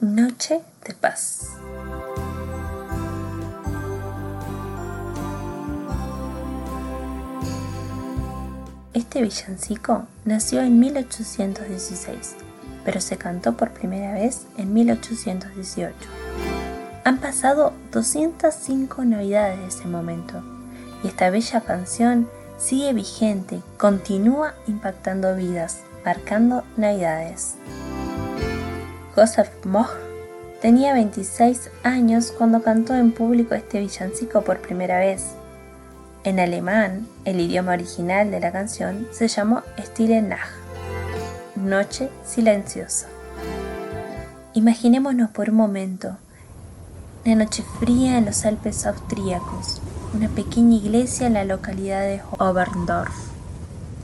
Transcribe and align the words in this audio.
Noche 0.00 0.60
de 0.86 0.94
Paz. 0.94 1.48
Este 8.94 9.22
villancico 9.22 10.06
nació 10.24 10.62
en 10.62 10.78
1816, 10.78 12.36
pero 12.84 13.00
se 13.00 13.16
cantó 13.16 13.56
por 13.56 13.72
primera 13.72 14.12
vez 14.12 14.46
en 14.56 14.72
1818. 14.72 15.96
Han 17.02 17.18
pasado 17.18 17.72
205 17.90 19.04
navidades 19.04 19.58
de 19.58 19.66
ese 19.66 19.88
momento 19.88 20.44
y 21.02 21.08
esta 21.08 21.28
bella 21.30 21.60
canción 21.62 22.28
sigue 22.56 22.92
vigente, 22.92 23.62
continúa 23.78 24.54
impactando 24.68 25.34
vidas, 25.34 25.80
marcando 26.04 26.62
navidades. 26.76 27.56
Joseph 29.18 29.50
Moch 29.64 29.90
tenía 30.62 30.92
26 30.92 31.70
años 31.82 32.30
cuando 32.30 32.62
cantó 32.62 32.94
en 32.94 33.10
público 33.10 33.56
este 33.56 33.80
villancico 33.80 34.42
por 34.42 34.60
primera 34.60 35.00
vez. 35.00 35.30
En 36.22 36.38
alemán, 36.38 37.08
el 37.24 37.40
idioma 37.40 37.72
original 37.72 38.30
de 38.30 38.38
la 38.38 38.52
canción 38.52 39.08
se 39.10 39.26
llamó 39.26 39.62
Stille 39.76 40.22
Nacht, 40.22 40.52
Noche 41.56 42.10
Silenciosa. 42.24 43.08
Imaginémonos 44.54 45.30
por 45.30 45.50
un 45.50 45.56
momento 45.56 46.16
la 47.24 47.34
noche 47.34 47.64
fría 47.80 48.18
en 48.18 48.26
los 48.26 48.44
Alpes 48.44 48.86
austríacos, 48.86 49.82
una 50.14 50.28
pequeña 50.28 50.76
iglesia 50.76 51.26
en 51.26 51.34
la 51.34 51.42
localidad 51.42 52.02
de 52.02 52.22
Oberndorf, 52.38 53.16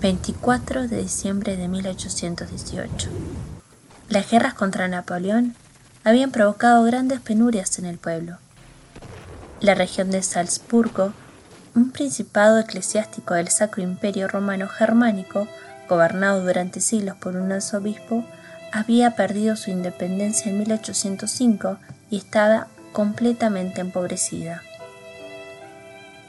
24 0.01 0.89
de 0.89 1.03
diciembre 1.03 1.57
de 1.57 1.69
1818. 1.69 3.11
Las 4.09 4.31
guerras 4.31 4.53
contra 4.53 4.87
Napoleón 4.87 5.55
habían 6.05 6.31
provocado 6.31 6.85
grandes 6.85 7.21
penurias 7.21 7.79
en 7.79 7.87
el 7.87 7.97
pueblo. 7.97 8.37
La 9.61 9.75
región 9.75 10.11
de 10.11 10.23
Salzburgo, 10.23 11.15
un 11.75 11.91
principado 11.91 12.59
eclesiástico 12.59 13.33
del 13.35 13.49
Sacro 13.49 13.83
Imperio 13.83 14.29
Romano 14.29 14.69
Germánico, 14.69 15.49
gobernado 15.89 16.45
durante 16.45 16.81
siglos 16.81 17.17
por 17.17 17.37
un 17.37 17.51
arzobispo, 17.51 18.25
había 18.73 19.17
perdido 19.17 19.57
su 19.57 19.71
independencia 19.71 20.51
en 20.51 20.59
1805 20.59 21.79
y 22.11 22.19
estaba 22.19 22.67
completamente 22.93 23.81
empobrecida. 23.81 24.63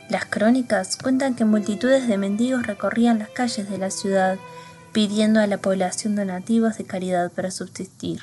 Las 0.08 0.26
crónicas 0.26 0.98
cuentan 0.98 1.36
que 1.36 1.44
multitudes 1.44 2.08
de 2.08 2.18
mendigos 2.18 2.66
recorrían 2.66 3.20
las 3.20 3.30
calles 3.30 3.70
de 3.70 3.78
la 3.78 3.90
ciudad 3.90 4.38
pidiendo 4.96 5.40
a 5.42 5.48
la 5.48 5.58
población 5.58 6.16
donativos 6.16 6.78
de 6.78 6.86
caridad 6.86 7.30
para 7.30 7.52
subsistir. 7.52 8.22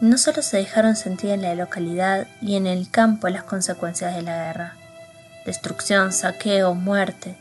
No 0.00 0.18
solo 0.18 0.42
se 0.42 0.56
dejaron 0.56 0.96
sentir 0.96 1.30
en 1.30 1.42
la 1.42 1.54
localidad 1.54 2.26
y 2.40 2.56
en 2.56 2.66
el 2.66 2.90
campo 2.90 3.28
las 3.28 3.44
consecuencias 3.44 4.16
de 4.16 4.22
la 4.22 4.46
guerra, 4.46 4.74
destrucción, 5.46 6.12
saqueo, 6.12 6.74
muerte. 6.74 7.36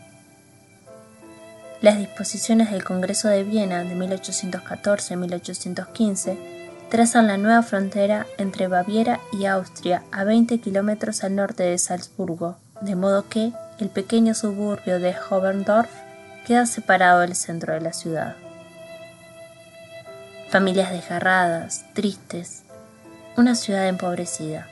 Las 1.82 1.98
disposiciones 1.98 2.70
del 2.70 2.84
Congreso 2.84 3.28
de 3.28 3.44
Viena 3.44 3.84
de 3.84 3.96
1814-1815 3.96 6.38
trazan 6.92 7.26
la 7.26 7.38
nueva 7.38 7.64
frontera 7.64 8.28
entre 8.38 8.68
Baviera 8.68 9.20
y 9.34 9.46
Austria 9.46 10.04
a 10.12 10.26
20 10.26 10.60
kilómetros 10.60 11.24
al 11.24 11.38
norte 11.38 11.64
de 11.64 11.80
Salzburgo, 11.80 12.58
de 12.82 12.96
modo 12.96 13.28
que 13.30 13.52
el 13.80 13.90
pequeño 13.90 14.36
suburbio 14.36 15.00
de 15.00 15.16
Hoberndorf 15.28 15.90
queda 16.46 16.66
separado 16.66 17.22
del 17.22 17.36
centro 17.36 17.74
de 17.74 17.82
la 17.82 17.94
ciudad. 17.94 18.36
Familias 20.50 20.92
desgarradas, 20.92 21.86
tristes, 21.94 22.64
una 23.38 23.56
ciudad 23.56 23.88
empobrecida. 23.88 24.68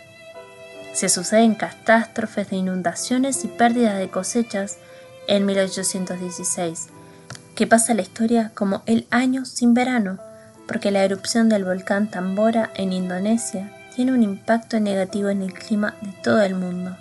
Se 0.94 1.08
suceden 1.08 1.56
catástrofes 1.56 2.50
de 2.50 2.58
inundaciones 2.58 3.46
y 3.46 3.48
pérdidas 3.48 3.98
de 3.98 4.10
cosechas 4.10 4.78
en 5.28 5.46
1816, 5.46 6.88
que 7.56 7.68
pasa 7.68 7.94
la 7.94 8.02
historia 8.02 8.52
como 8.54 8.84
el 8.86 9.08
año 9.12 9.46
sin 9.46 9.74
verano, 9.74 10.20
porque 10.68 10.92
la 10.92 11.04
erupción 11.04 11.50
del 11.50 11.66
volcán 11.66 12.10
Tambora 12.10 12.72
en 12.76 12.94
Indonesia 12.94 13.72
tiene 13.96 14.12
un 14.14 14.24
impacto 14.24 14.80
negativo 14.80 15.30
en 15.30 15.42
el 15.42 15.54
clima 15.54 15.96
de 16.02 16.12
todo 16.24 16.42
el 16.42 16.56
mundo. 16.56 16.98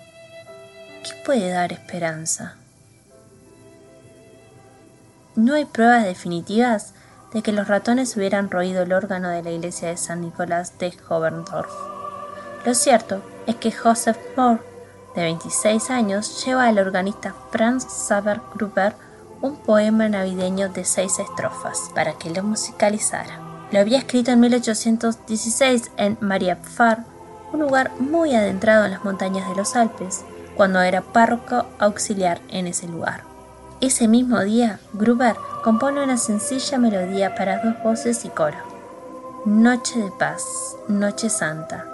¿Qué 1.03 1.13
puede 1.25 1.51
dar 1.51 1.73
esperanza? 1.73 2.57
No 5.39 5.55
hay 5.55 5.67
pruebas 5.67 6.03
definitivas 6.03 6.95
de 7.33 7.43
que 7.43 7.53
los 7.53 7.69
ratones 7.69 8.17
hubieran 8.17 8.51
roído 8.51 8.83
el 8.83 8.93
órgano 8.93 9.29
de 9.29 9.41
la 9.45 9.53
iglesia 9.53 9.87
de 9.87 9.97
San 9.97 10.21
Nicolás 10.21 10.77
de 10.81 10.93
Hoberndorf. 11.09 11.71
Lo 12.67 12.75
cierto 12.75 13.23
es 13.47 13.55
que 13.55 13.71
Joseph 13.71 14.19
Moore, 14.37 14.61
de 15.15 15.23
26 15.23 15.91
años, 15.91 16.45
lleva 16.45 16.67
al 16.67 16.81
organista 16.81 17.37
Franz 17.53 17.85
Saber 17.85 18.41
Gruber 18.53 18.97
un 19.41 19.55
poema 19.59 20.09
navideño 20.09 20.71
de 20.71 20.85
seis 20.85 21.21
estrofas 21.21 21.89
para 21.95 22.15
que 22.15 22.31
lo 22.31 22.43
musicalizara. 22.43 23.39
Lo 23.71 23.79
había 23.79 23.99
escrito 23.99 24.33
en 24.33 24.41
1816 24.41 25.93
en 25.99 26.19
Mariapfar, 26.21 27.05
un 27.53 27.61
lugar 27.61 27.93
muy 28.01 28.35
adentrado 28.35 28.87
en 28.87 28.91
las 28.91 29.05
montañas 29.05 29.49
de 29.49 29.55
los 29.55 29.77
Alpes, 29.77 30.25
cuando 30.57 30.81
era 30.81 31.01
párroco 31.01 31.65
auxiliar 31.79 32.41
en 32.49 32.67
ese 32.67 32.89
lugar. 32.89 33.38
Ese 33.81 34.09
mismo 34.09 34.41
día, 34.41 34.81
Gruber 34.93 35.37
compone 35.63 36.03
una 36.03 36.17
sencilla 36.17 36.79
melodía 36.79 37.37
para 37.37 37.63
dos 37.63 37.81
voces 37.85 38.25
y 38.25 38.29
coro. 38.29 38.57
Noche 39.47 40.01
de 40.01 40.11
paz, 40.19 40.43
Noche 40.89 41.31
Santa. 41.31 41.87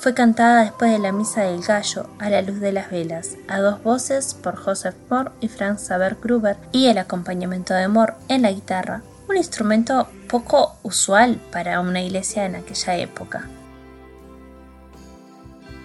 Fue 0.00 0.14
cantada 0.14 0.62
después 0.62 0.90
de 0.90 0.98
la 0.98 1.12
Misa 1.12 1.42
del 1.42 1.62
Gallo 1.62 2.06
a 2.18 2.28
la 2.28 2.42
luz 2.42 2.58
de 2.58 2.72
las 2.72 2.90
velas, 2.90 3.36
a 3.46 3.60
dos 3.60 3.80
voces 3.84 4.34
por 4.34 4.56
Joseph 4.56 4.96
Moore 5.08 5.30
y 5.40 5.46
Franz 5.46 5.82
Saber 5.82 6.16
Gruber 6.20 6.56
y 6.72 6.88
el 6.88 6.98
acompañamiento 6.98 7.72
de 7.72 7.86
Moore 7.86 8.14
en 8.26 8.42
la 8.42 8.50
guitarra, 8.50 9.02
un 9.28 9.36
instrumento 9.36 10.08
poco 10.28 10.76
usual 10.82 11.40
para 11.52 11.78
una 11.78 12.02
iglesia 12.02 12.46
en 12.46 12.56
aquella 12.56 12.96
época. 12.96 13.48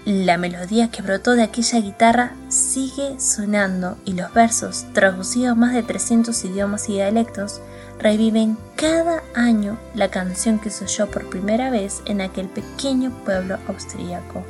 La 0.06 0.38
melodía 0.38 0.92
que 0.92 1.02
brotó 1.02 1.32
de 1.32 1.44
aquella 1.44 1.80
guitarra 1.80 2.34
sigue 2.50 3.18
sonando 3.22 3.98
y 4.04 4.12
los 4.12 4.34
versos, 4.34 4.86
traducidos 4.92 5.56
más 5.56 5.74
de 5.74 5.82
300 5.82 6.44
idiomas 6.44 6.90
y 6.90 6.96
dialectos, 6.96 7.62
reviven 8.00 8.58
cada 8.76 9.24
año 9.34 9.80
la 9.96 10.10
canción 10.10 10.60
que 10.60 10.72
se 10.72 10.84
oyó 10.84 11.10
por 11.10 11.30
primera 11.30 11.70
vez 11.70 12.02
en 12.06 12.20
aquel 12.20 12.50
pequeño 12.50 13.12
pueblo 13.24 13.58
austríaco. 13.70 14.44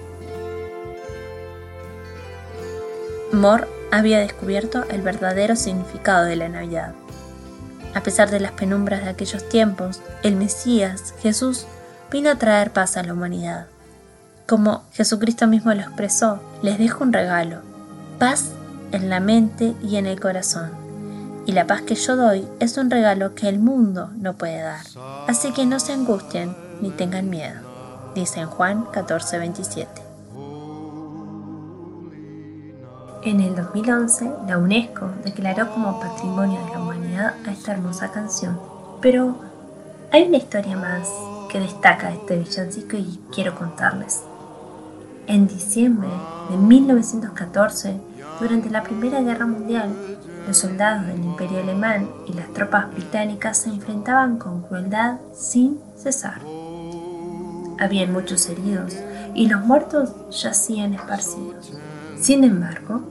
Moore 3.31 3.67
había 3.91 4.19
descubierto 4.19 4.85
el 4.89 5.03
verdadero 5.03 5.55
significado 5.55 6.25
de 6.25 6.35
la 6.35 6.49
Navidad. 6.49 6.95
A 7.93 8.01
pesar 8.01 8.31
de 8.31 8.39
las 8.39 8.53
penumbras 8.53 9.03
de 9.03 9.11
aquellos 9.11 9.47
tiempos, 9.49 10.01
el 10.23 10.35
Mesías, 10.35 11.13
Jesús, 11.21 11.67
vino 12.11 12.31
a 12.31 12.39
traer 12.39 12.71
paz 12.71 12.97
a 12.97 13.03
la 13.03 13.13
humanidad. 13.13 13.67
Como 14.47 14.83
Jesucristo 14.91 15.47
mismo 15.47 15.73
lo 15.73 15.81
expresó, 15.81 16.39
les 16.61 16.77
dejo 16.77 17.03
un 17.03 17.13
regalo, 17.13 17.59
paz 18.19 18.51
en 18.91 19.09
la 19.09 19.21
mente 19.21 19.73
y 19.81 19.95
en 19.95 20.05
el 20.05 20.19
corazón. 20.19 20.71
Y 21.45 21.53
la 21.53 21.65
paz 21.65 21.81
que 21.81 21.95
yo 21.95 22.17
doy 22.17 22.45
es 22.59 22.77
un 22.77 22.91
regalo 22.91 23.35
que 23.35 23.47
el 23.47 23.59
mundo 23.59 24.09
no 24.17 24.33
puede 24.33 24.61
dar. 24.61 24.85
Así 25.27 25.53
que 25.53 25.65
no 25.65 25.79
se 25.79 25.93
angustien 25.93 26.55
ni 26.81 26.89
tengan 26.89 27.29
miedo, 27.29 27.61
dice 28.15 28.41
en 28.41 28.47
Juan 28.47 28.85
14:27. 28.91 29.87
En 33.23 33.39
el 33.39 33.55
2011, 33.55 34.29
la 34.47 34.57
UNESCO 34.57 35.09
declaró 35.23 35.71
como 35.71 36.01
Patrimonio 36.01 36.59
de 36.65 36.71
la 36.71 36.79
Humanidad 36.81 37.33
a 37.47 37.51
esta 37.51 37.71
hermosa 37.71 38.11
canción. 38.11 38.59
Pero 39.01 39.37
hay 40.11 40.23
una 40.23 40.37
historia 40.37 40.75
más 40.75 41.07
que 41.49 41.61
destaca 41.61 42.11
este 42.11 42.37
villancico 42.37 42.97
y 42.97 43.21
quiero 43.33 43.55
contarles. 43.55 44.23
En 45.25 45.47
diciembre 45.47 46.09
de 46.49 46.57
1914, 46.57 47.95
durante 48.41 48.69
la 48.69 48.83
Primera 48.83 49.21
Guerra 49.21 49.45
Mundial, 49.45 49.89
los 50.45 50.57
soldados 50.57 51.07
del 51.07 51.23
Imperio 51.23 51.59
Alemán 51.59 52.09
y 52.27 52.33
las 52.33 52.51
tropas 52.51 52.91
británicas 52.91 53.59
se 53.59 53.69
enfrentaban 53.69 54.37
con 54.37 54.63
crueldad 54.63 55.19
sin 55.33 55.79
cesar. 55.95 56.41
Habían 57.79 58.11
muchos 58.11 58.49
heridos 58.49 58.97
y 59.33 59.47
los 59.47 59.65
muertos 59.65 60.13
yacían 60.29 60.93
esparcidos. 60.93 61.71
Sin 62.19 62.43
embargo, 62.43 63.01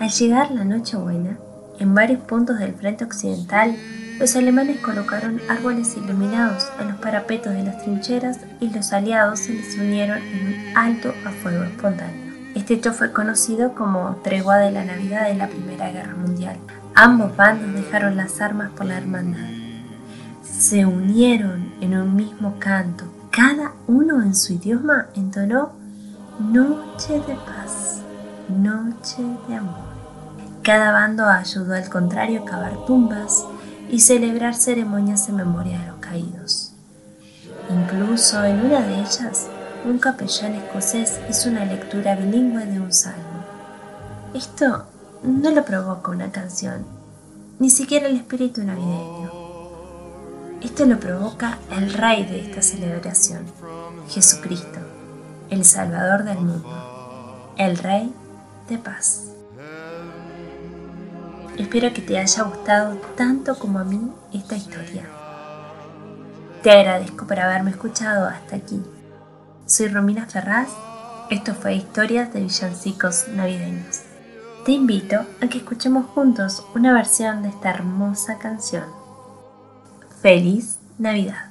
al 0.00 0.10
llegar 0.10 0.50
la 0.50 0.64
Nochebuena, 0.64 1.38
en 1.78 1.94
varios 1.94 2.20
puntos 2.20 2.58
del 2.58 2.74
frente 2.74 3.04
occidental 3.04 3.76
los 4.20 4.36
alemanes 4.36 4.78
colocaron 4.80 5.40
árboles 5.48 5.96
iluminados 5.96 6.70
en 6.78 6.88
los 6.88 6.98
parapetos 6.98 7.54
de 7.54 7.64
las 7.64 7.82
trincheras 7.82 8.38
y 8.60 8.68
los 8.68 8.92
aliados 8.92 9.40
se 9.40 9.54
les 9.54 9.78
unieron 9.78 10.18
en 10.18 10.46
un 10.46 10.76
alto 10.76 11.14
a 11.24 11.30
fuego 11.30 11.64
espontáneo. 11.64 12.30
Este 12.54 12.74
hecho 12.74 12.92
fue 12.92 13.12
conocido 13.12 13.74
como 13.74 14.16
Tregua 14.22 14.58
de 14.58 14.72
la 14.72 14.84
Navidad 14.84 15.26
de 15.26 15.36
la 15.36 15.48
Primera 15.48 15.90
Guerra 15.90 16.14
Mundial. 16.14 16.58
Ambos 16.94 17.34
bandos 17.34 17.72
dejaron 17.72 18.16
las 18.16 18.42
armas 18.42 18.70
por 18.72 18.84
la 18.84 18.98
hermandad. 18.98 19.48
Se 20.42 20.84
unieron 20.84 21.72
en 21.80 21.96
un 21.96 22.14
mismo 22.14 22.56
canto 22.58 23.06
cada 23.30 23.72
uno 23.86 24.20
en 24.20 24.34
su 24.34 24.52
idioma 24.52 25.06
entonó 25.14 25.72
Noche 26.38 27.14
de 27.26 27.36
paz, 27.36 28.02
noche 28.48 29.22
de 29.48 29.54
amor. 29.54 29.88
Cada 30.62 30.92
bando 30.92 31.26
ayudó 31.26 31.74
al 31.74 31.88
contrario 31.88 32.42
a 32.42 32.44
cavar 32.44 32.84
tumbas 32.86 33.46
y 33.90 34.00
celebrar 34.00 34.54
ceremonias 34.54 35.28
en 35.28 35.36
memoria 35.36 35.78
de 35.78 35.86
los 35.86 35.96
caídos. 35.96 36.72
Incluso 37.68 38.44
en 38.44 38.64
una 38.64 38.80
de 38.80 39.00
ellas, 39.00 39.48
un 39.84 39.98
capellán 39.98 40.54
escocés 40.54 41.20
hizo 41.28 41.48
una 41.48 41.64
lectura 41.64 42.14
bilingüe 42.16 42.66
de 42.66 42.80
un 42.80 42.92
salmo. 42.92 43.44
Esto 44.34 44.86
no 45.22 45.50
lo 45.50 45.64
provoca 45.64 46.10
una 46.10 46.30
canción, 46.30 46.84
ni 47.58 47.70
siquiera 47.70 48.06
el 48.06 48.16
espíritu 48.16 48.62
navideño. 48.62 49.30
Esto 50.62 50.84
lo 50.84 51.00
provoca 51.00 51.58
el 51.70 51.92
rey 51.92 52.24
de 52.24 52.40
esta 52.40 52.62
celebración, 52.62 53.46
Jesucristo, 54.08 54.78
el 55.48 55.64
Salvador 55.64 56.24
del 56.24 56.38
mundo, 56.38 57.54
el 57.56 57.78
Rey 57.78 58.12
de 58.68 58.78
paz. 58.78 59.30
Espero 61.60 61.92
que 61.92 62.00
te 62.00 62.16
haya 62.16 62.42
gustado 62.44 62.96
tanto 63.18 63.58
como 63.58 63.80
a 63.80 63.84
mí 63.84 64.10
esta 64.32 64.56
historia. 64.56 65.04
Te 66.62 66.70
agradezco 66.70 67.26
por 67.26 67.38
haberme 67.38 67.70
escuchado 67.70 68.26
hasta 68.26 68.56
aquí. 68.56 68.82
Soy 69.66 69.88
Romina 69.88 70.24
Ferraz. 70.24 70.70
Esto 71.28 71.54
fue 71.54 71.74
Historias 71.74 72.32
de 72.32 72.40
Villancicos 72.40 73.28
Navideños. 73.28 74.00
Te 74.64 74.72
invito 74.72 75.26
a 75.42 75.48
que 75.48 75.58
escuchemos 75.58 76.06
juntos 76.06 76.64
una 76.74 76.94
versión 76.94 77.42
de 77.42 77.50
esta 77.50 77.68
hermosa 77.68 78.38
canción. 78.38 78.86
Feliz 80.22 80.78
Navidad. 80.98 81.49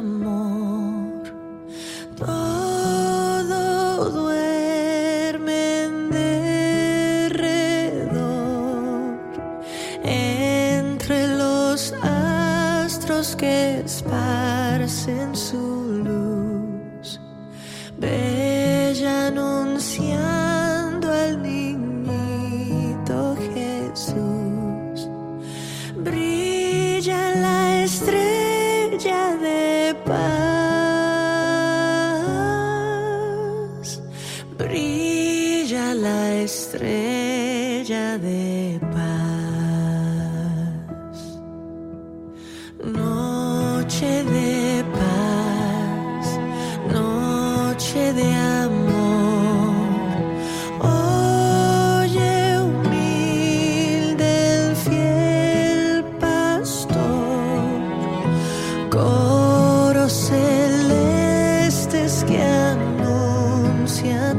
Esparcen 0.00 0.39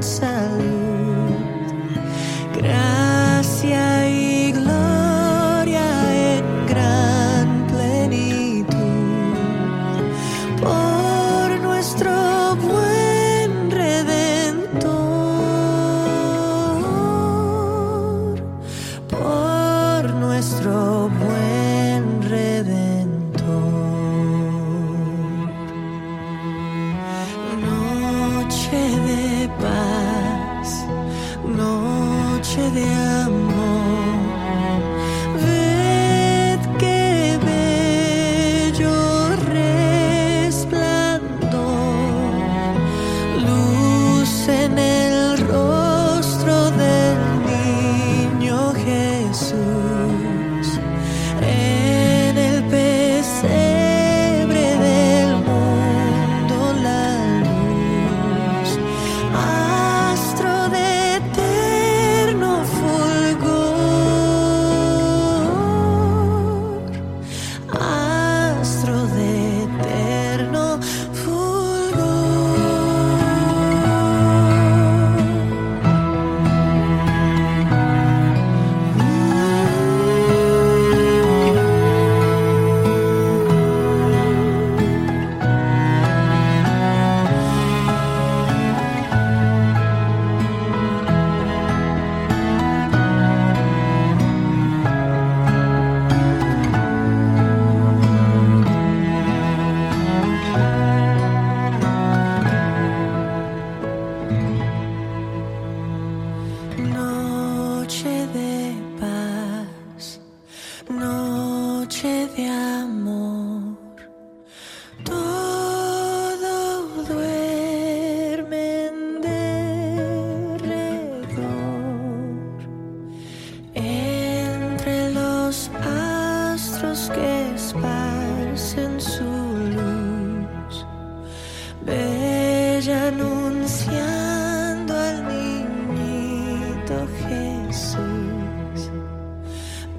Inside. 0.01 0.30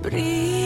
breathe. 0.02 0.61